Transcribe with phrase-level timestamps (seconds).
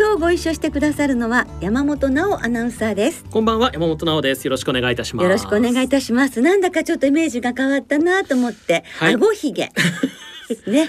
[0.00, 3.22] 今日ご一緒してくださるのは山本直アナウンサーです。
[3.30, 4.46] こんばんは山本直です。
[4.46, 5.24] よろしくお願いいたします。
[5.24, 6.40] よろしくお願いいたします。
[6.40, 9.14] なんだかちょっとイメージが変わったなと思って、はい。
[9.16, 9.70] 顎ひげ。
[10.66, 10.88] ね。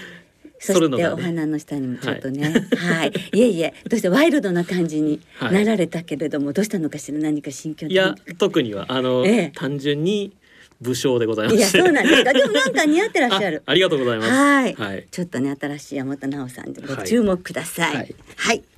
[0.60, 2.54] そしてお花の下にもちょっとね。
[2.78, 3.74] はい、い、えいえ。
[3.90, 7.18] どうしてワイルドな感じになられたけれども、どうしたのかしら？
[7.20, 9.52] 何か心境いや特にはあの、ええ。
[9.54, 10.32] 単純に
[10.80, 12.32] 武将でございまいやそうなんですか。
[12.32, 13.62] でもなんか似合ってらっしゃる。
[13.66, 14.32] あありがとうございます。
[14.32, 14.74] はい。
[14.74, 15.06] はい。
[15.12, 17.08] ちょっとね新しい山本直さんでごはい。
[17.08, 17.96] 注目ください。
[17.96, 18.06] は
[18.38, 18.56] はい。
[18.56, 18.62] い。
[18.62, 18.71] 9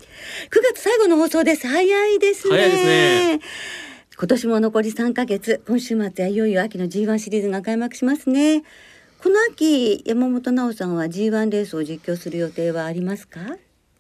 [0.62, 1.68] 月最後の放送です。
[1.68, 2.56] 早いですね。
[2.56, 3.40] 早いですね
[4.18, 8.64] 今年も残り3ヶ月、今週末はいよいよ秋の G1 シリーズが開幕しますね。
[9.22, 13.40] この秋山本直さんは G1 レースを実況する予定はありますか？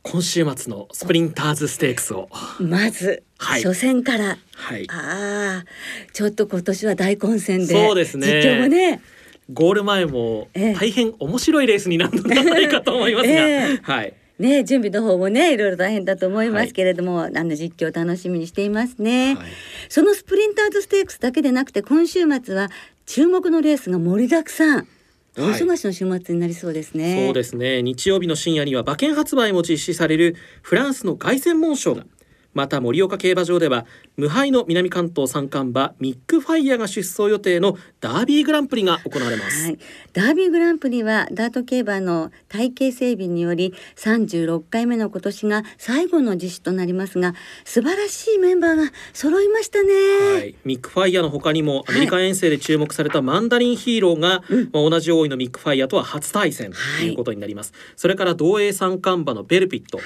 [0.03, 4.38] 今週末のスプリンターズステークスをまず、はい初戦から。
[4.53, 5.66] はいああ、
[6.14, 7.73] ちょっと今年は大混戦で。
[7.73, 9.02] そうですね実況もね。
[9.52, 19.48] ゴール前もええ大変面白いレースになるのではないかと思いますが、 ええはいね準備の方もねいろいろ大変だと思いますけれども、あの実況楽しみにしていますね、はい。
[19.89, 22.70] そのスプリンターズステークスだけでなくて今週末は
[23.06, 24.88] 注目のレースが盛りだくさん。
[25.36, 25.61] 大はい。
[25.61, 27.81] 忙しの週末になりそうですね、そうですね。
[27.81, 32.06] 日曜日の深夜には馬券発売も実施されるフランスの凱旋門賞が
[32.54, 33.86] また盛岡競馬場では
[34.18, 39.80] 無敗の南関東三冠馬ミックファイヤーが出走予定のダービーグランプリが行われます、はい、
[40.14, 47.34] ダービーグランプリはダート競馬の体系整備により36回目の今年が最後の実施となりますが
[47.66, 49.94] 素晴らしいメンバーが揃いましたね、
[50.34, 60.00] はい、ミックファイヤーの他にもアメリカ遠征で注目されたマンダリンヒーローが、まあ、同じ王位のミックファイヤーとは初対戦ということになります、それから同栄三冠馬のベルピット、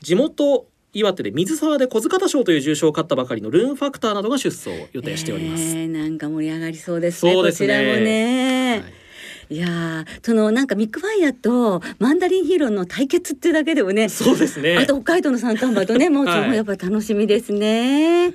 [0.00, 9.02] 地元岩手で水沢で小塚田賞という重賞を勝ったばかりのルーンファクターなどが出走を予定しております、えーなんか盛り上がりそうですねそうですねこちらもね、はい
[9.50, 18.32] いやーそのなんかミックファイヤーとマンダリンヒーローの対決っていうだけでもねそうですねあと北海道の三冠馬とね もうそはいのやっぱり楽しみですね。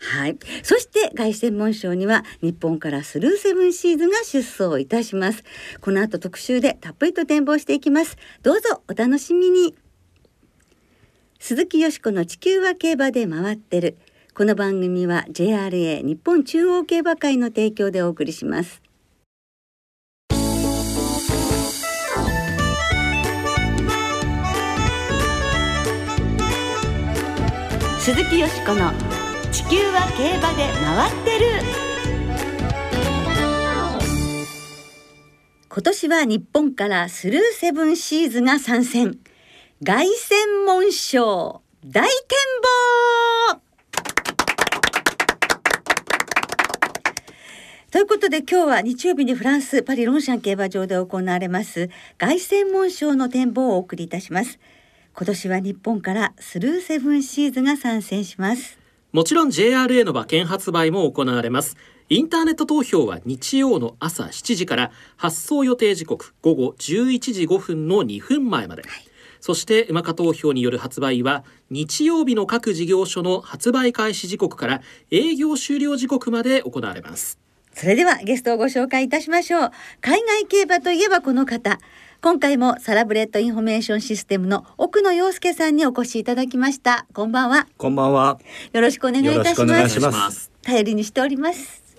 [0.00, 0.38] はい。
[0.62, 5.42] そして凱旋門賞には日本からスルーセブンシーズが出走いたします。
[5.80, 8.16] この後特集でたっぷりと展望していきます。
[8.42, 9.74] どうぞお楽しみに。
[11.42, 13.96] 鈴木よしこの地球は競馬で回ってる。
[14.34, 18.82] この番組は JRA 日本中央競馬会の提供でお送りします。
[28.00, 28.92] 鈴木よしこの
[29.50, 31.46] 地球は競馬で回ってる
[35.70, 39.18] 今年は日本からスルーセブンシーズが参戦
[39.82, 42.12] 凱旋門賞大展
[43.48, 43.60] 望。
[47.90, 54.58] ということで今日は日曜日にフランスパリロンシャン競馬場で行われます凱旋門賞の展望をお送りいたします。
[55.16, 58.78] 今年は日本からスルーセブンシーズが参戦します。
[59.12, 61.78] もちろん JRA の馬券発売も行われます。
[62.10, 68.82] インターネット投票は日曜の朝7時から発送予定時刻午後11時5分の2分前まで、
[69.40, 77.38] そして UMACA投票による発売は日曜日の各事業所の発売開始時刻から営業終了時刻まで行われます。
[77.72, 79.70] それではゲストをご紹介いたしましょう。
[80.00, 81.78] 海外競馬といえばこの方。
[82.22, 87.06] 今回もサラブレッドインフォメーションシステムの奥野陽介さんにお越しいただきました。
[87.14, 87.66] こんばんは。
[87.78, 88.38] こんばんは。
[88.72, 90.50] よろしくお願いいたしよろしくおます願いします。
[90.62, 91.89] 頼りにしております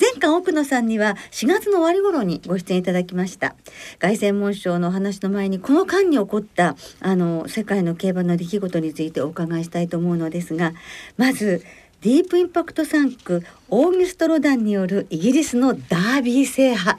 [0.00, 3.54] 前回奥野さんには4月の終わり頃にご出演いただきました。
[3.98, 10.72] 凱旋門賞のお話の前にこの間に起こったあの世界の競馬の出来事についてお伺いしたいと思うのですが
[11.16, 11.64] まず
[12.00, 16.98] ディープインパクト3区オーギュストロダンによるイギリスのダービー制覇。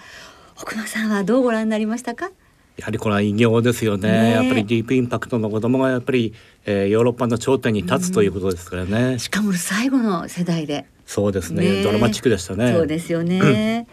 [0.61, 2.31] 奥野さんはどうご覧になりましたか？
[2.75, 4.09] やはりこれは偉業ですよね。
[4.11, 4.31] ねえ。
[4.31, 6.33] やっぱりディープインパクトの子供がやっぱり、
[6.65, 9.19] えーヨーロッパの頂点に立つということですからね。
[9.19, 11.81] しかも最後の世代で、そうですね。
[11.81, 12.71] ドラマチックでしたね。
[12.71, 13.87] そうですよね、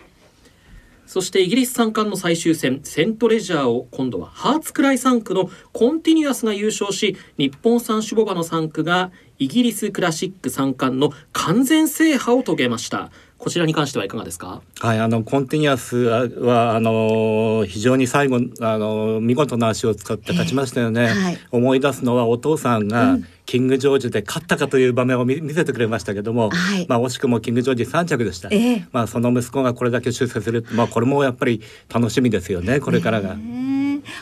[1.06, 13.10] そしてイギリス三冠の最終戦セントレジャーを今度はハーツクライ産駒のコンティニュアスが優勝し日本産種牡馬の産駒がイギリスクラシック三冠の完全制覇を遂げました。
[13.38, 14.60] こちらに関してはいかがですか？
[14.80, 21.06] はい、あのコンティニュアスはあの非常に最後あの見事な脚を使って勝ちましたよね。
[21.06, 21.38] はい。
[21.50, 28.48] 思い出すのはお父さんが、うんキングジョージで勝ったかという場面を見見せてくれましたけども、はいまあ惜しくもキングジョージ3着でした。
[28.50, 31.62] ええまあその息子がこれだけ出世する、まあこれもやっぱり
[31.92, 32.80] 楽しみですよね。
[32.80, 33.36] これからが。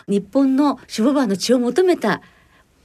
[0.06, 2.22] 日本の守護馬の血を求めた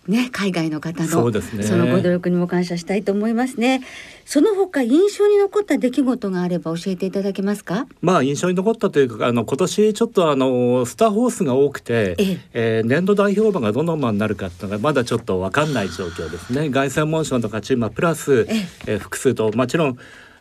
[0.09, 3.81] ね海外の方のそのご努力にも感謝したいと思いますね。
[4.25, 7.87] その他印象に残った出来事があれば教えていただけますか？
[8.01, 12.37] まあ印象に残ったというかあの今年ちょっとあのスターホースが多くて、ええ。
[12.53, 16.69] えー年度代表馬がどの馬になるかっていうのがまだちょっと分かんない状況ですね。
[16.69, 18.55] 凱旋門賞の勝ち馬プラス、え
[18.87, 18.95] え。
[18.95, 19.97] ー複数ともちろん、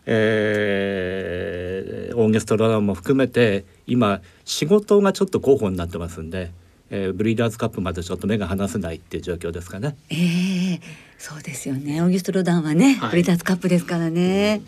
[0.06, 6.50] えーオーゲストラダンも含めて今仕事がちょっと候補になってますんで、
[6.90, 9.96] えーブリーダーズカップまでちょっと目が離せないっていう状況ですかね。
[10.10, 10.80] ええ
[11.18, 12.00] そうですよね。
[12.00, 13.10] オーギュストロダンはね、はい。
[13.10, 14.62] ブリーダーズカップですからね、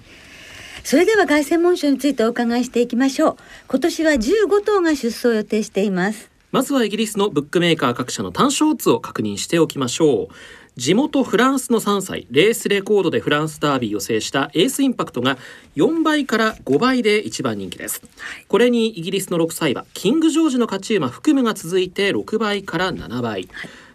[0.85, 3.37] それでは凱旋門賞についてお伺いしていきましょう。
[3.69, 10.29] 今年は15頭が出走を予定していますまずはイギリスのブックメーカー各社の単勝オッズを確認しておきましょう。
[10.77, 15.37] 地元フランスの3歳レースレコードでフランスダービーを制したエースインパクトが
[15.77, 18.03] 4倍から5倍で一番人気です。
[18.49, 23.49] これにイギリスの6歳馬キングジョージの勝ち馬フクムが続いて6倍から7倍、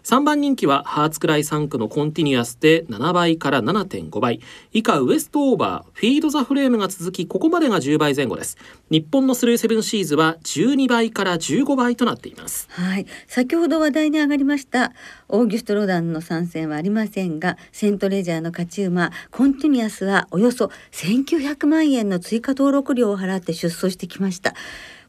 [0.06, 4.40] 3番人気はハーツクライ産駒のコンティニュアスで7倍から7.5倍。
[4.72, 8.56] 以下ウエストオーバーフィードザフレームが続きここまでが10倍前後です。
[8.88, 12.68] 日本のスルーセブンシーズは12倍から15倍となっています。
[12.70, 13.06] はい。
[13.26, 14.92] 先ほど話題に上がりました
[15.28, 24.54] オーギュストロダンの参戦はありませんがセントレジャーの勝ち馬コンティニアスはおよそ1900万円の追加登録料を払って出走してきました。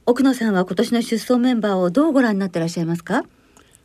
[0.07, 3.25] 奥野さんは今年の出走メンバーをどうご覧になってらっしゃいますか？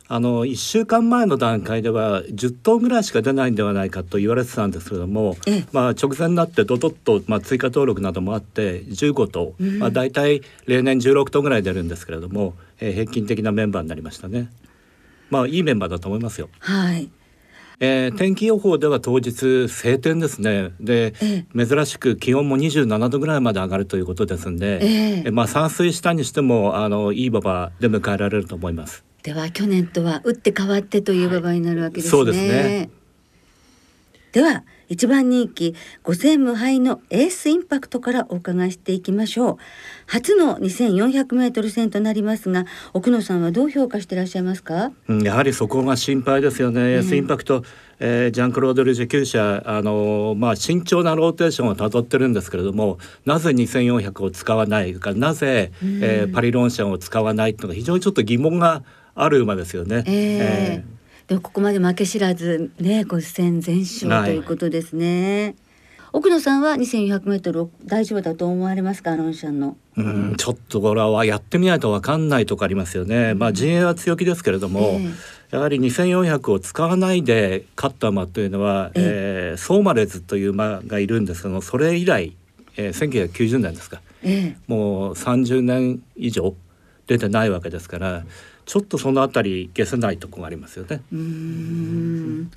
[0.09, 5.65] あの1週間前の段階では10頭ぐらいしか出ないんではないかと言われてたんですけども、ええ。
[5.71, 9.79] まあ、直前になってドドッと、まあ、追加登録などもあって15頭、うん。
[9.79, 14.49] まあ、大体例年16頭ぐらい出るんですけれども、えー平均的なメンバーになりましたね。
[15.29, 16.49] まあいいメンバーだと思いますよ。
[16.59, 17.09] はい。
[17.79, 20.71] えー天気予報では当日晴天ですね。
[20.81, 24.87] で、え珍しく気温も27度ぐらいまで上がるということですんで、え
[25.19, 25.23] え。
[25.27, 29.03] えまあ散水したにしてもあのいい馬場で迎えられると思います。
[29.23, 32.11] では去年とは打って変わってという馬場になるわけですね。
[32.11, 32.89] そうですね
[34.33, 39.57] では一番人気5戦無敗のエースインパクトからお伺いしていきましょう。
[40.07, 44.91] 初の2400メートル戦となりますが、奥野さんはどう評価していらっしゃいますか？
[45.07, 47.63] うん、やはりそこが心配ですよね、エースインパクト、
[47.99, 55.71] えージャンクロード・ルジェ厩舎、あのーまあ、慎重なローテーションをたどってるんですけれどもなぜ2400を使わないかなぜ、
[56.01, 58.83] えーパリロンシャンを使わないっていうのが非常にちょっと疑問が
[59.15, 60.03] ある馬ですよね。
[60.07, 60.93] ええ
[61.27, 65.55] でもここまで負け知らずね5戦全勝はいということですね。
[66.11, 69.77] 奥野さんは2400メートル大丈夫だと思われますかロンシャンの？
[69.97, 73.33] うん、ちょっとこれはやってみないと分かんないとこありますよね。
[73.33, 75.09] まあ陣営は強気ですけれども、え
[75.49, 82.35] やはり2400を使わないで勝った馬というのは、ええーソーマレズという馬がいるんですけどもそれ以来、
[82.75, 86.55] えー1990年ですかええもう30年以上
[87.07, 88.25] 出てないわけですから
[88.65, 91.01] ちょっとそのあたり消せないとこがありますよね。
[91.11, 92.51] うーん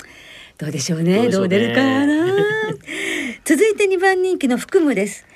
[0.58, 1.28] どうでしょうね。
[1.28, 2.26] どう出るかな。
[3.44, 5.26] 続いて2番人気の福ムです。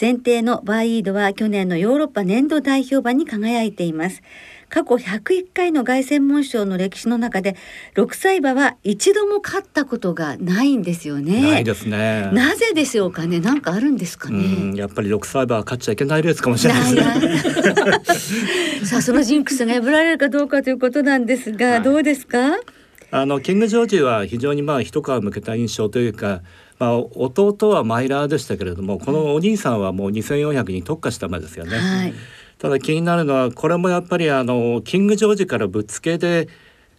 [0.00, 4.22] 前提のバーイードは去年のヨーロッパ年度代表馬に輝いています。
[4.68, 7.54] 過去101回の凱旋門賞の歴史の中で
[7.94, 11.42] 6歳馬は一度も勝ったことがないんですよね。
[11.42, 12.28] ないですね。
[12.32, 13.38] なぜでしょうかね？
[13.38, 14.38] なんかあるんですかうね。
[14.72, 17.02] んやっぱり6歳馬は勝っちゃいけないレースかもしれないですね。
[18.82, 22.58] な さあそのジンクスが破られるかどうかということなんですが、はいどうですか？
[23.12, 26.40] あのキングジョージは非常にまあ一皮向けた印象というか、
[26.84, 31.76] まあ、弟はマイラーでしたけれどもこのお兄さんはもう2400に特化した馬ですよね。
[31.78, 32.14] はい。
[32.58, 36.48] ただ気になるのはこれもやっぱりあのキングジョージからぶっつけで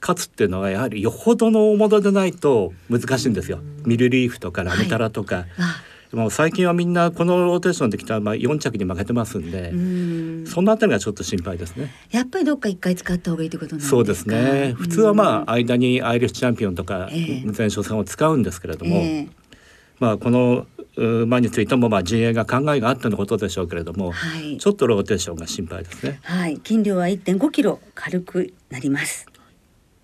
[0.01, 3.60] 勝つっていうのはやはりよほどの大物でないと難しいんですよ。
[3.86, 10.46] ミルリーフとかラムタラとか、あ、もう最近はみんなこのローテーションできたまあ4着に負けてますんで、うん。
[10.46, 11.92] そのあたりがちょっと心配ですね。
[12.12, 13.96] やっぱりどっか一回使った方がいいってことなんですか？
[13.96, 14.74] そうですね。
[14.77, 19.27] 普通はまあ、あ間にアイリッシュチャンピオンとかええ前哨戦を使うんですけれども、ええ
[19.99, 26.19] まあこのう馬についてもまあ陣営が考えがあってのことでしょうけれども、はいちょっとローテーションが心配ですね。
[26.23, 29.25] はい、斤量は1.5キロ軽くなります。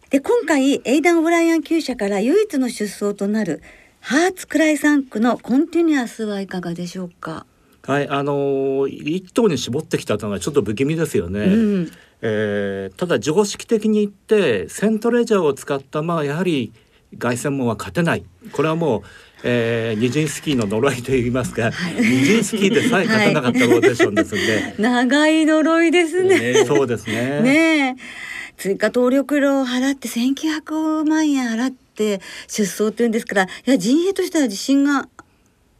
[0.09, 3.61] で、今回エイダン・オブライアン厩舎から唯一の出走となる
[4.01, 7.45] ハーツクライ産駒のコンティニュアスはいかがでしょうか？
[7.83, 11.39] はい、あのー一頭に絞ってきたのはちょっと不気味ですよね。
[11.45, 11.49] う
[11.83, 16.73] ん、えーただ常識的に言ってセントレジャーを使ったまあやはり
[17.17, 19.01] 凱旋門は勝てないこれはもう、
[19.43, 26.65] えー、ニジンスキーの呪いといいますか、ニジンスキーでさえ勝てなかったローテーションですんで、長い呪いですね。
[26.65, 27.41] そうですね。
[27.41, 28.31] ねえ。
[28.61, 35.09] 追加登録料を払って1900万円払って出走っていうんですからいや陣営としては自信が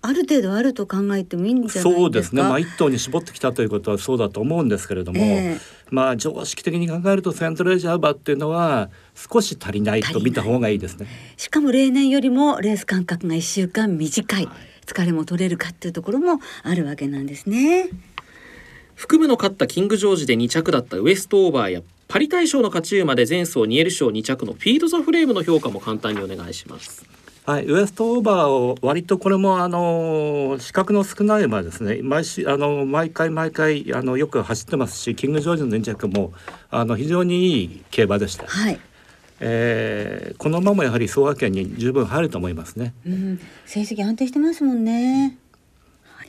[0.03, 1.96] ある程度あると考えてもいいんじゃないですか？
[1.96, 5.60] そうですね、まあ、一頭に絞ってきたということはそうだと思うんですけれども、えー、
[5.91, 11.08] まあ常識的に考えるとセントレジャー馬っていうのは少し足りないと見た方がいいですね。
[11.38, 14.50] しかも例年よりもレース間隔が1週間短い、
[14.86, 17.89] 疲れも取れるかっていうところもあるわけなんですね。
[18.96, 27.03] 福部の勝ったキングジョージで2着だったウエストオーバーやパリ大賞の勝ち馬で前走ニエル賞2着のフィード・ザ・フレームの評価も簡単にお願いします
[27.43, 36.33] はい、ウエストオーバーを割とこれもあの資格の少ない馬ですね毎週あの毎回毎回あのよく走ってますしキングジョージの2着も
[36.69, 38.45] あの非常にいい競馬でした。
[38.45, 38.79] はい
[39.43, 42.93] えー、この馬もやはり総和圏に十分入ると思いますね。
[43.07, 45.36] うん、成績安定してますもんね。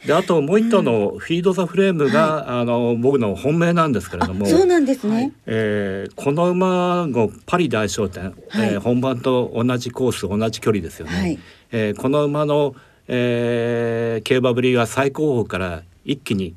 [0.07, 4.47] であともう一頭のフィード・ザ・フレームが、うん、あの僕の本命なんですけれども。
[4.47, 8.35] そうなんですね、はい、えー、この馬のパリ大商店、はい、
[8.75, 11.39] えー、本番と同じコース同じ距離ですよね、はい、
[11.71, 12.75] えー、この馬の、
[13.07, 16.55] えー、競馬ぶりが最高峰から一気に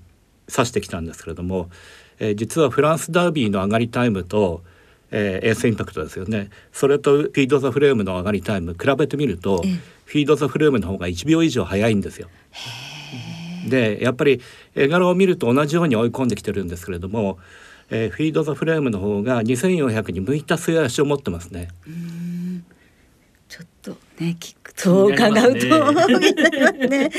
[0.50, 1.70] 指してきたんですけれども、
[2.20, 4.64] えー、実はフランスダービーの上がりタイムと
[5.12, 6.50] えー、エースインパクトですよね。
[6.74, 9.62] それとフィード・ザ・フレームの上がりタイム比べてみると
[10.06, 12.28] フィード・ザ・フレームの方が1秒以上早いんですよ。
[13.70, 14.42] でやっぱり
[14.76, 17.38] 絵柄を見ると同じように追い込んできてるんですけれども、
[17.90, 21.70] えー、フィード・ザ・フレームの方が2400に向いた末足を持ってますね。
[23.48, 25.92] ちょっとね聞くと伺うと、
[26.88, 27.12] ね、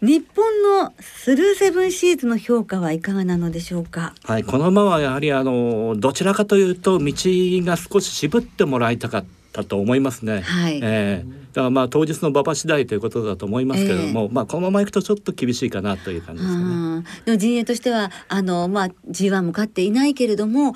[0.00, 4.14] 日本のスルーセブンシーズの評価はいかがなのでしょうか？
[4.24, 10.42] はい、この馬はやはりあのどちらかというと道が少し渋ってもらいたかったと思いますね。
[10.42, 10.80] はい。
[10.82, 17.04] えーだからまあ当日の馬場次第ということだと思いますけれども、えー、まあこのままいくとちょっと厳しいかなという感じですかね。
[17.24, 20.74] でも陣営としてはあのまあ G1 も勝っていないけれども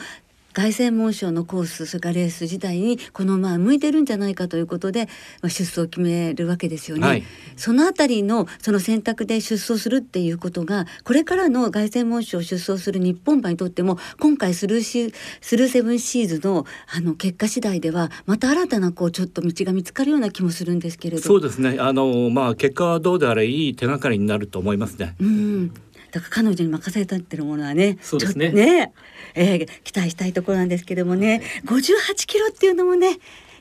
[0.53, 5.07] 凱旋門賞のコースそれからレース自体にこのまあ向いてるんじゃないかということで、
[5.41, 7.07] まあ、出走を決めるわけですよね。
[7.07, 7.23] はい、
[7.57, 25.15] そのあたりのその選択で出走するっていうことがこれからの凱旋門賞出走する日本馬にとっても今回スルーシスルーセブンシーズのあの結果次第ではまた新たなこうちょっと道が見つかるような気もするんですけれどそうですねあのまあ結果はどうであれいい手がかりになると思いますね。
[25.21, 25.73] うん
[26.13, 28.51] だから彼女に任せたってるものはねそうですね。
[28.51, 28.93] ね、
[29.35, 33.19] えー、期待したいところなんですけどもね、はい、58キロっていうのもね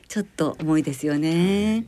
[0.08, 1.86] ちょっと重いですよね。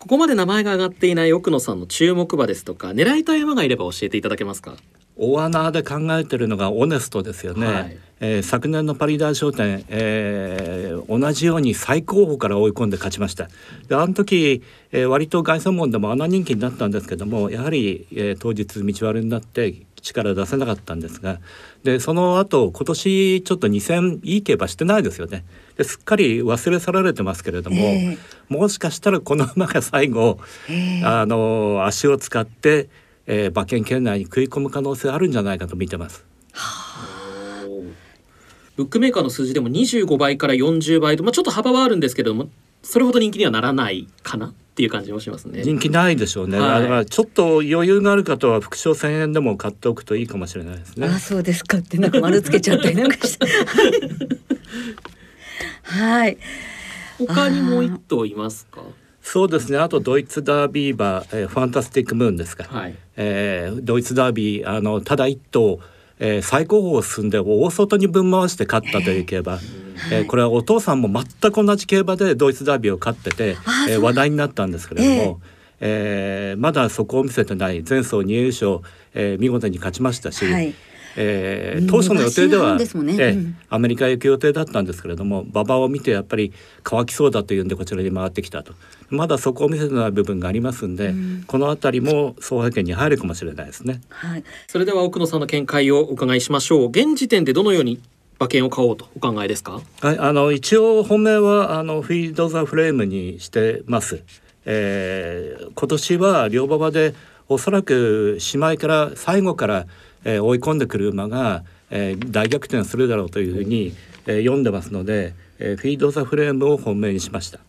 [0.00, 4.76] ここまで名前が挙がっていない奥野さんの注目馬ですとか狙いたい馬がいれば教えていただけますか？
[5.16, 13.48] 大穴で考えてるのがオネストですよね、はい、えー、昨年のパリ大賞典、えー、同じように最高峰から追い込んで勝ちました。
[13.88, 21.40] であの時、えー、割と凱旋門でも穴人気になったんですけどもやはり、えー、当日道悪になって力出せなかったんですが
[21.82, 25.44] でその後今年ちょっと2戦いい競馬してないですよね。
[25.76, 32.88] ですっかり忘れ去られてますけれども、えー、もしかしたらこの馬が最後、えー、あの足を使って
[33.26, 36.24] えー、馬券圏内に食い込む可能性あるんじゃないかと見てます。
[38.76, 42.48] ブックメーカーの数字でも25倍から40倍と、まあ、ちょっと幅はあるんですけれども
[42.82, 45.62] それほど人気にはならないかなっていう感じもしますね。
[45.62, 51.06] 人気ないでしょうね、はい、だからちょっと余裕がある方は副賞1000円でも買っておくといいかもしれないですね。
[51.06, 51.78] あそうですか。
[51.78, 53.46] ってなんか丸つけちゃったりなんかして。
[55.84, 56.36] はい。
[57.18, 58.82] 他にもう一頭いますか？
[59.24, 59.78] そうですね。
[59.78, 65.80] あとドイツダービー馬、えー、ファンタスティックムーンですか、はい、えー、ドイツダービーあのただ一頭、
[66.20, 69.58] えー、最高峰を進んで大外にぶん回して勝ったという競馬、
[70.12, 73.56] えー、これはお父さんも全く同じ競馬でドイツダービーを勝ってて、
[73.88, 75.40] えー、話題になったんですけれども、
[75.80, 77.82] えー、えー、まだそこを見せてない。
[77.82, 78.80] 前走2優勝、
[79.14, 80.74] えー、見事に勝ちましたし、はい
[81.16, 82.84] えー、当初の予定では、ね。
[82.84, 86.52] えー、アメリカ行く予定だったんですけれども馬場を見てやっぱり
[86.82, 88.74] 乾きそうだというんでこちらに回ってきたと。
[89.10, 96.88] まだそこを見せてない部分がありますんで、うん、この辺りも総派遣に入るかもしれないですね、はい、それでは奥野さんの見解をお伺いしましょう。
[96.88, 98.00] 現時点でどのように
[98.40, 99.80] 馬券を買おうとお考えですか？
[100.00, 104.24] はいあの一応本命はあのフィード・ザ・フレームにしてます、
[104.64, 107.14] えー、今年は両馬場で
[107.48, 109.86] おそらくしまいから最後から
[110.24, 113.94] えー、追い込んでくる馬が、えー、大逆転するだろうというふうに、
[114.26, 117.60] えー、読んでますので、えー、フィード・ザ・フレイムを本命にしました。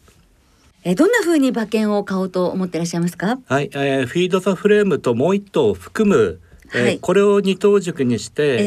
[0.83, 3.39] えー、どんなふうに馬券を買おうと思っていらっしゃいますか？
[3.45, 6.39] はい、えー、フィード・ザ・フレイムともう一頭含む、
[6.73, 8.59] えー、はい、これを二頭軸にして、えー、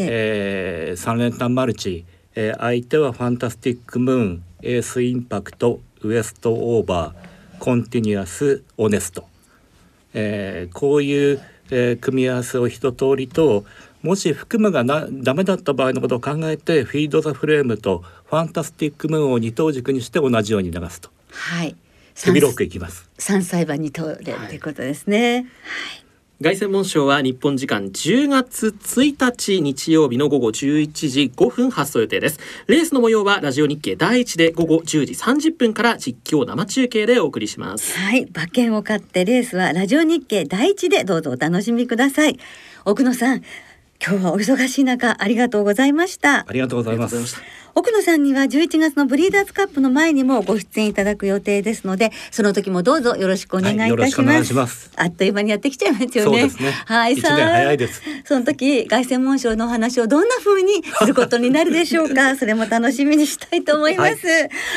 [0.90, 2.04] えー、三連単マルチ、
[2.34, 9.24] えー、相手はファンタスティックムーン、エースインパクト、ウエストオーバー、コンティニュアス、オネスト、
[10.14, 13.64] えー、こういうえー、組み合わせを一通りと
[14.02, 21.10] もし含むがなダメだった場合のことを考えてフィード・ザ・フレームとファンタスティック・ムーンを二等軸にして同じように流すと。
[21.30, 21.76] はい
[22.20, 23.08] 首ロックいきます。
[23.16, 25.46] 三歳馬に通れるということですね。
[26.40, 42.38] 凱旋門賞は日本時間10月1日日曜日の午後11時5分発送予定ですレースの模様はラジオ日経第一で午後10時30分から実況生中継でお送りしますはい、馬券を買ってレースはラジオ日経第一でどうぞお楽しみください。
[42.84, 43.42] 奥野さん、
[44.04, 46.44] 今日はお忙しい中ありがとうございました。
[46.48, 47.26] ありがとうございます。
[47.26, 47.40] した
[47.74, 54.90] 奥野さんには11月のブリーダーズカップの前にもご出演いただく予定ですので、その時もどうぞよろしくお願いいたします。
[54.96, 56.12] あっという間にやってきちゃいますよね。
[56.22, 57.14] そうですねはい、
[57.76, 58.02] です。
[58.24, 62.34] その時、凱旋門賞のお話をどんな風にすることになるでしょうか。
[62.36, 64.26] それも楽しみにしたいと思います。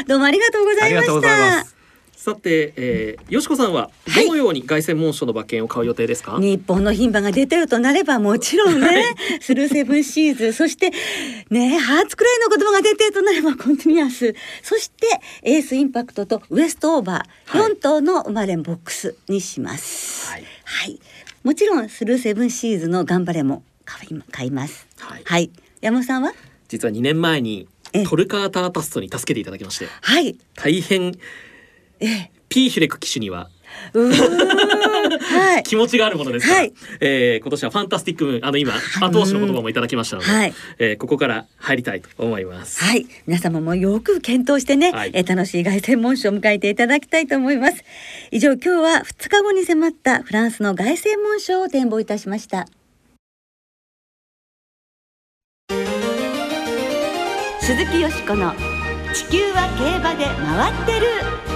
[0.08, 1.80] どうもありがとうございました。
[2.15, 10.91] さて、えー、よしこさんはどのように凱旋門賞の馬券を買う予定ですか、日本の牝馬が出てるとなればもちろんね、スルーセブンシーズそして
[11.50, 14.36] ねハーツクライの子供が出てるとなればコンティニュアス。
[14.62, 15.08] そして
[15.41, 17.72] エースインパクトとウエストオーバー、はい。
[17.72, 20.30] 4頭の生まれんボックスにします。
[20.30, 20.46] はい。
[20.63, 21.00] はい、
[21.44, 23.63] もちろんスルーセブンシーズの頑張れも
[24.32, 24.88] 買います。
[25.00, 25.24] はい。
[25.25, 25.50] はい、
[25.82, 26.34] 山本さんは？
[26.68, 28.06] 実は2年前にええ。
[28.06, 29.88] トルカータータストに助けていただきまして。
[30.01, 31.13] はい、大変
[32.01, 33.50] ええ、ピーヒュレク騎手には
[33.93, 35.63] はい。
[35.63, 42.84] 気持ちがあるものですから、はいえー今年はファンタスティックムーンあの今はい後押しの言葉もいただきましたので、はいえーここから入りたいと思います。
[42.84, 47.84] はい、皆様もよく検討してね、はいえー楽しい凱旋門賞を迎えていただきたいと思います。
[48.31, 52.67] 以上、今日は2日後に迫ったフランスの凱旋門賞を展望いたしました。
[57.62, 58.53] 鈴木よしこの
[59.13, 61.50] 地球は競馬で回ってる。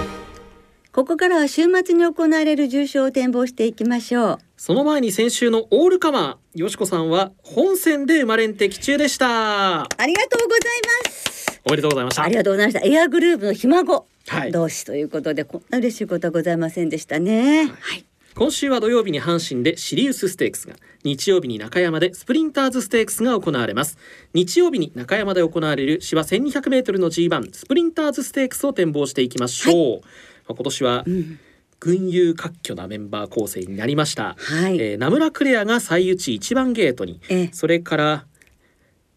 [0.96, 4.38] ここからは週末に行われる重賞を展望していきましょう。
[4.56, 10.60] その前に先週のオールカマーよしこさんは本戦で生まれん的中でしたありがとうござい
[11.04, 11.60] ます。
[11.66, 12.80] おめでとうございましたありがとうございました。
[12.82, 17.66] エアグルーヴのひ孫はい同士ということで、こんな嬉しいことはございませんでしたね。
[17.66, 18.06] はい。
[18.34, 23.96] 今週は土曜日に阪神でシリウスステークスが日曜日に中山でスプリンターズステークスが行われます
[24.34, 30.00] 日曜日に中山で行われる芝 1200m の G1 スプリンターズステークスを展望していきましょう、
[30.48, 31.38] まあ今年はうん。
[31.78, 34.78] 群雄割拠なメンバー構成になりました、はい。
[34.80, 37.20] えーナムラクレアが最内1番ゲートに。
[37.28, 37.50] ええ。
[37.52, 38.26] それから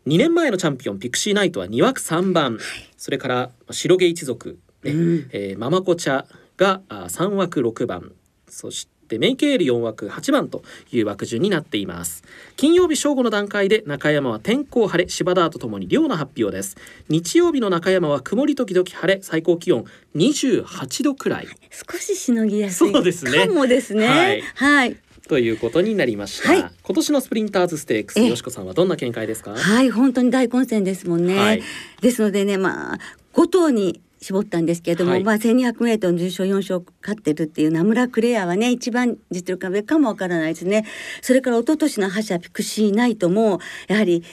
[0.08, 2.60] 2年前のチャンピオンピクシーナイトは2枠3番、
[2.98, 4.92] それから白毛一族、ね。
[4.92, 5.30] うん。
[5.32, 6.26] えーママコチャ
[6.58, 8.12] があ3枠6番。
[8.50, 12.24] そしてメイケール4枠8番という枠順になっています。
[12.58, 16.78] 金曜日正午の段階で中山は天候晴れ芝ダーとともに量の発表です。
[17.08, 21.48] 日曜日の中山は曇り時々晴れ最高気温28度くらい。
[21.72, 23.48] 少ししのぎやすいそうですね。
[23.48, 24.08] かもですね。
[24.08, 24.42] はい。
[24.42, 24.98] はい。
[25.28, 26.72] ということになりました、はい。
[26.82, 28.30] 今年のスプリンターズステークスええ。
[28.30, 29.54] よしこさんはどんな見解ですか？
[29.54, 31.38] はい、本当に大混戦ですもんね。
[31.38, 31.62] はい。
[32.02, 33.00] ですのでね、まあ
[33.36, 40.86] 5頭に絞ったんですけれども、はいまあ1200メートルの重賞4勝勝ってるっていう名村クレアはね一番実力が上かもわからないですね。
[41.22, 44.24] それから一昨年の覇者ピクシーナイトもやはり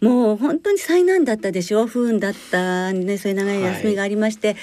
[0.00, 4.56] もう本当に災難だったでしょ不運だったねそういう長い休みがありまして、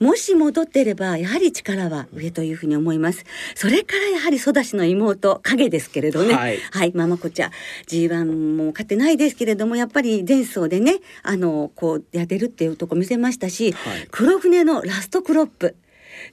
[0.00, 3.24] もし戻っていればやはり力は上というふうに思います。
[3.54, 6.34] それからやはり育ちの妹影ですけれどね。
[6.34, 6.58] はい。
[6.70, 7.50] はい、ママコちゃん。
[7.86, 14.08] G1 も勝ってないですけれどもやっぱり前走でねあのこうやってるっていうとこ見せましたし、はい。
[14.10, 15.76] 黒船のラストクロップ。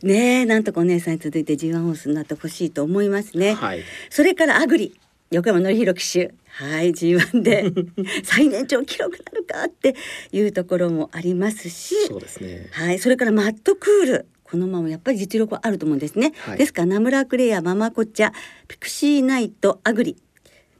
[0.04, 3.54] ねえなんとかお姉さんに続いて G1 ホースになってほしいと思いますね。
[3.54, 3.84] はい。
[4.10, 5.00] それからアグリ
[5.32, 7.72] 横山典弘騎手はい G1 で
[8.24, 9.96] 最年長記録なるかって
[10.32, 14.26] いうところもありますしそうですねはい、それからマットクール。
[14.44, 16.34] このままやっぱり実力はあると思うんですね。
[16.40, 18.32] はいですからナムラクレア、ママコチャ、
[18.68, 20.18] ピクシーナイト、アグリ、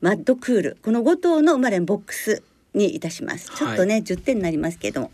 [0.02, 2.42] マッドクール、この5頭の生まれんボックス
[2.74, 3.52] にいたします。
[3.56, 5.12] ちょっとね、10点になりますけども。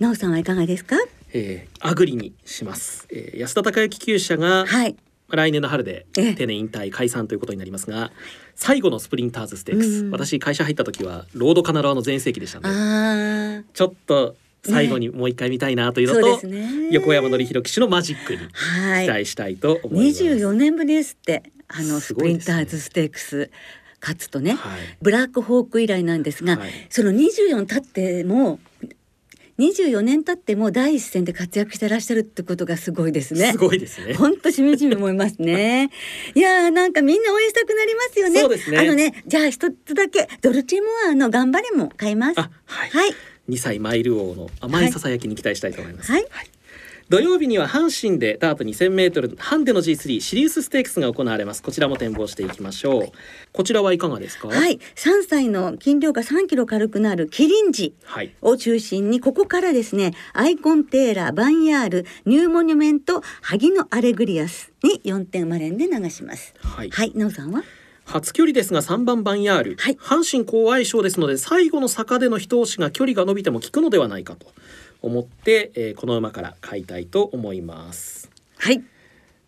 [0.00, 0.96] なおさんはいかがですか？
[1.32, 4.96] えーアグリにします、えー安田隆行厩舎がはい。
[5.36, 8.10] 来年の春でええ定年引退解散ということになりますが
[8.54, 13.64] 最後のスプリンターズステークス、うん私会社入った時はロードカナロアの全盛期でしたので。
[13.72, 19.06] ちょっと最後にもう一回見たいなというのと、そうですね横山典弘騎手のマジックにはい。
[19.06, 20.24] 期待したいと思います。
[20.24, 21.42] 24年ぶりですって。
[21.68, 23.50] あのすスプリンターズステークス。
[24.02, 28.58] 勝つとね、はいブラックホーク以来なんですが、はいその24経っても
[29.60, 33.58] 24年経っても第一線で活躍してらっしゃるってことがすごいですねす。
[33.58, 34.14] ごいですね。
[34.14, 35.90] 本当しみじみ思いますね。
[36.34, 38.40] いやーなんかみんな応援したくなりますよね。
[38.40, 42.40] そうですねあのね、じゃあ一つだけドルチェモアの頑張れも買います。
[42.40, 42.90] あ、はい。
[42.90, 43.14] はい。
[43.48, 46.12] 二歳マイル王の甘いささやきに期待したいと思います。
[46.12, 46.26] はい
[47.10, 51.60] 土曜日には阪神でダート 2000m ハンデの G3 シリウスステークスが行われます。
[51.60, 53.08] こちらも展望していきましょう。
[53.52, 54.46] こちらはいかがですか？
[54.46, 54.78] はい。
[54.94, 58.32] 3歳の斤量が3キロ軽くなるキリンジはい。
[58.42, 66.54] を中心にここからですねアイコンテーラヴァンヤールニューモニュメントハギノアレグリアスに4点馬連で流します。
[66.62, 66.90] はい。
[66.90, 67.12] はい。
[67.16, 67.64] なおさんは？
[68.04, 69.96] 初距離ですが3番ヴァンヤール、はい。
[69.96, 74.46] 阪神好相性ですので最後の坂での一押しが距離が伸びても効くのではないかと
[75.02, 78.30] 思って、えーこの馬から買いたいと思います。
[78.58, 78.82] はい。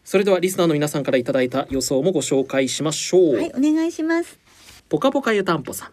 [0.05, 4.39] それではリスナーの皆さんからいただいた予想もご紹介しましょう、はいお願いします。
[4.89, 5.93] ポカポカ湯たんぽさん。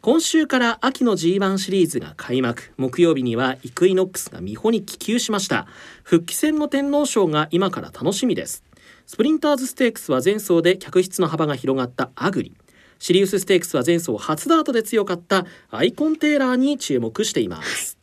[0.00, 2.72] 今週から秋の G1 シリーズが開幕。
[2.76, 5.66] 木曜日にはイクイノックスが美浦に帰厩しました。
[6.04, 8.62] 復帰戦の天皇賞が今から楽しみです。
[9.06, 12.52] スプリンターズステークスは前走で脚質の幅が広がったアグリ
[12.98, 17.97] シリウスステークスは前走初ダートで強かったアイコンテーラーに注目しています、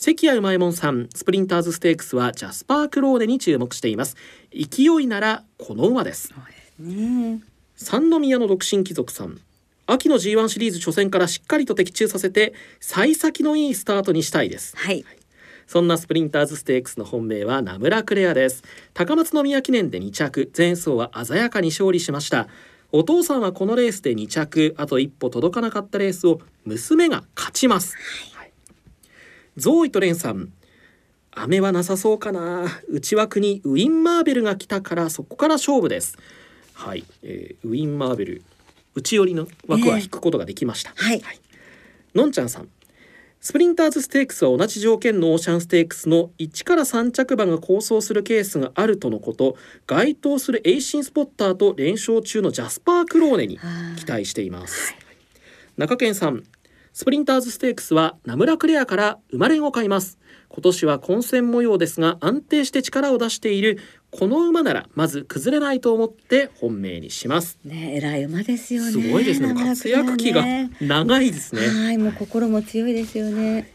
[0.00, 4.14] 関谷うまいもんさんスプリンターズステークスはジャスパークローネに注目しています。
[4.52, 6.32] 勢いならこの馬です。
[6.78, 7.40] ね
[7.74, 9.40] 三宮の独身貴族さん
[9.88, 14.76] 秋の G1 シリーズ初戦からしっかりと的中させて幸先のいいスタートにしたいです。
[14.76, 15.04] はい。
[15.66, 18.62] そんなスプリンターズステークスの本命はナムラクレアです。
[18.94, 22.46] 高松宮記念で2着前走は鮮やかに勝利しました。
[22.92, 28.37] お父さんはこのレースで2着あと一歩届かなかったレースを娘が勝ちます、はい
[29.58, 30.52] ゾーイとレンさん。
[31.32, 32.80] 雨はなさそうかな。
[32.88, 36.16] 内枠にウィン・マーベルが来たからそこから勝負です。
[36.74, 38.42] はい、えーウィン・マーベル。
[38.94, 41.22] 内寄りの枠は引くことができました、はい。
[42.14, 42.68] のんちゃんさん。
[43.40, 49.56] スプリンターズステークスは同じ条件のオーシャンステークスの1から3着馬が好走するケースがあるとのこと。
[49.86, 53.60] 該当するエイシンスポッターと連勝中のジャスパー・クローネに
[53.96, 54.94] 期待しています、
[55.76, 56.42] 中堅さん
[56.92, 60.18] スプリンターズステークスはナムラクレアから生まれんを買います。
[60.48, 63.78] 今年は混戦模様ですが安定して力を出している
[64.10, 67.58] この馬ならまず崩れないと思って本命にします。
[67.64, 68.90] ね偉い馬ですよね。
[68.90, 69.48] すごいですね。
[69.48, 71.66] 長活く躍期がね長いですね。
[71.66, 73.74] はいもう心も強いですよね。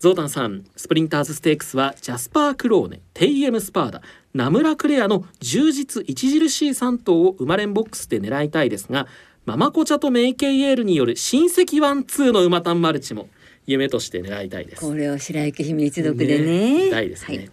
[0.00, 4.02] ゾータンさんスプリンターズステークスはジャスパー・クローネテイエム・スパーダ、
[4.34, 9.06] ナムラ・クレアの充実著しい3頭を生まれんボックスで狙いたいですが
[9.46, 13.28] ママコチャとメイケイエールによる親戚ワンツーの馬単マルチも
[13.66, 14.80] 夢として狙いたいです。
[14.80, 16.86] これを白雪姫一族でね。
[16.86, 17.50] 見たいですね、はい。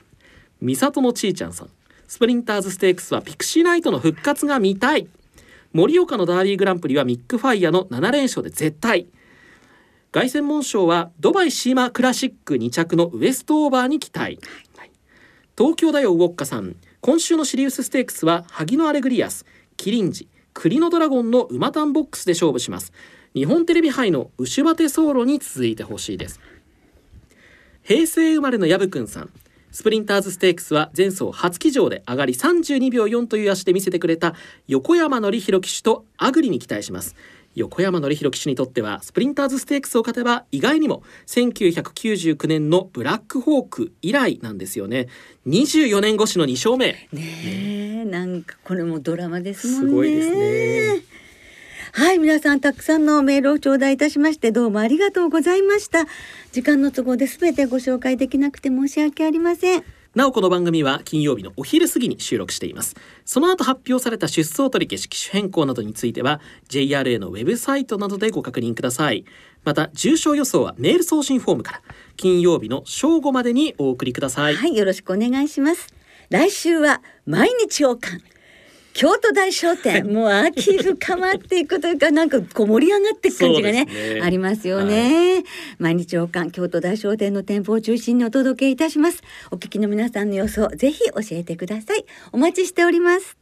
[0.61, 1.69] ミサトのちーちゃんさん。
[2.07, 5.07] スプリンターズステークスはピクシーナイトの復活が見たい。
[5.73, 9.07] 盛岡のダービーグランプリはミックファイアの7連勝で絶対。
[10.13, 14.39] 凱旋門賞はドバイシーマクラシック2着のウエストオーバーに期待、
[14.77, 14.91] はい。
[15.57, 16.77] 東京だよウォッカさん。
[17.01, 19.45] 今週のシリウスステークスはハギノアレグリアス。
[19.75, 22.93] キリンジクリノドラゴンの馬単ボックスで勝負します。
[23.33, 26.39] 日本テレビ杯のウシュバテソーロに続いてほしいです。
[27.83, 29.29] 平成生まれのやぶくんさん。
[29.71, 34.35] スプリンターズステークスは前走初騎乗で上がり32秒4という足で見せてくれた
[34.67, 37.15] 横山典弘騎手とアグリに期待します。
[37.55, 45.07] 横山典弘騎手にとってはスプリンターズステークスを勝てば意外にも1999年のブラックホーク以来なんですよね。
[45.47, 47.07] 24年越しの2勝目。
[47.11, 49.89] ねえなんかこれもドラマですもんね。
[49.89, 51.03] すごいですね。
[51.93, 56.05] はい皆さんたくさんのメールを頂戴いたしましてどうもありがとうございました。
[56.51, 69.23] 時間の都合で全てご紹介できなくて申し訳ありませんなおこの番組は金曜日のお昼過ぎに収録していますその後発表された出走取り消し機種変更などについては JRA のウェブサイトなどでご確認ください
[69.63, 71.81] また重症予想はメール送信フォームから
[72.17, 76.01] 金曜日の正午までにお送りください、はい、よろしくお願いします。
[76.31, 78.23] 来週は毎日王冠。
[78.93, 85.43] 京都大商店、もう秋深まっていくというか、なんかこう盛り上がっていく感じがねねありますよね。
[85.79, 89.21] 毎日王冠、京都大商店の店舗を中心にお届けいたします。
[89.49, 92.05] お聞きの皆さんの予想、ぜひ教えてください。
[92.31, 93.37] お待ちしております。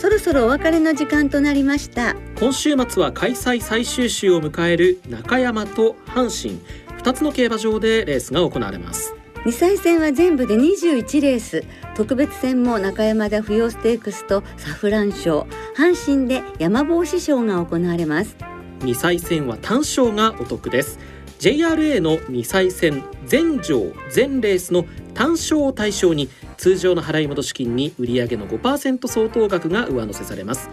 [0.00, 2.14] そろそろお別れの時間となりました。
[2.38, 6.60] 今週末は開催最終週を迎える中山と阪神
[7.04, 9.14] 2つの競馬場でレースが行われます。
[9.44, 11.62] 2歳戦は全部で21レース。
[11.94, 18.38] 特別戦も中山田不要ステークスとサフラン賞阪神で山帽子賞が行われます。
[18.80, 20.98] 2歳戦は単勝がお得です。
[21.40, 30.70] JRA の2歳戦全場全レースの単勝を対象に通常の払い戻し金に売上の5%相当額が上乗せされます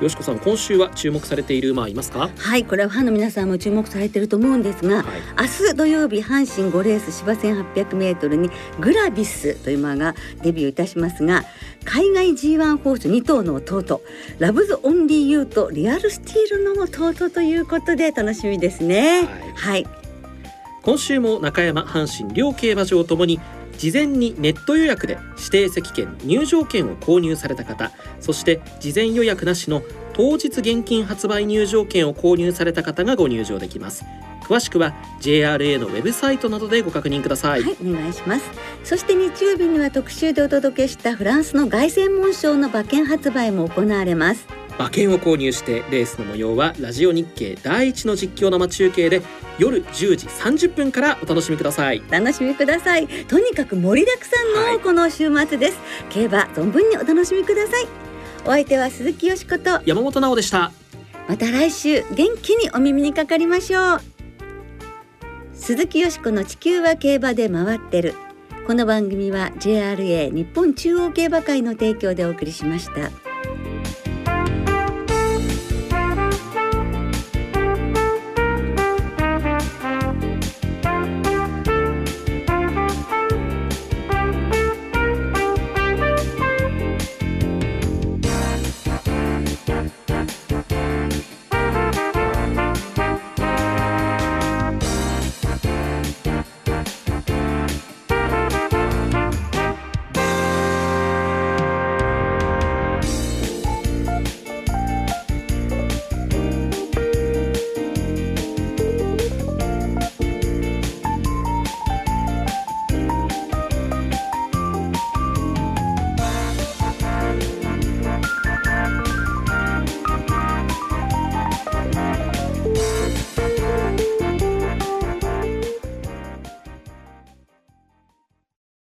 [0.00, 2.30] よしこさん今週は注目されている馬いますか？
[2.38, 5.04] はいこれはファンの皆さんも注目されていると思うんですが、はい。
[5.38, 11.44] 明日土曜日阪神5レース芝 1800m にグラビスという馬がデビューいたしますが
[11.84, 14.00] 海外 G1 ホース2頭の弟
[14.38, 19.24] ラブズオンリーユーとリアルスティールの弟ということで楽しみですね。
[19.24, 19.52] はい。
[19.54, 19.86] はい。
[20.82, 23.38] 今週も中山阪神両競馬場ともに
[23.80, 27.90] 事前にネット予約で指定席券入場券を購入された方
[28.20, 34.04] そして事前予約なしの当日現金発売入場券を購入された方がご入場できます
[34.42, 38.50] 詳しくは JRA のウェブサイトなどでご確認ください、はい、お願いします。
[38.82, 44.59] そして日曜日には特集でお届けしたフランスの凱旋門賞の馬券発売も行われます。
[44.80, 49.20] 馬券を購入してレースの模様はラジオ日経第一の実況生中継で
[49.58, 53.06] 夜10時30分からお楽しみくださいお楽しみください。
[53.26, 55.78] とにかく盛りだくさんはいのこの週末です。
[56.08, 57.86] 競馬存分にお楽しみください。
[58.46, 59.82] お相手は鈴木よしこと。
[59.84, 60.72] 山本直でした
[61.28, 64.00] また来週元気にお耳にかかりましょう。
[65.52, 68.14] 鈴木よしこの地球は競馬で回ってる。
[68.66, 73.29] この番組は JRA 日本中央競馬会の提供でお送りしました。